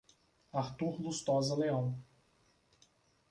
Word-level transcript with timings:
Artur 0.61 0.97
Lustosa 1.03 1.53
Leao 1.59 1.93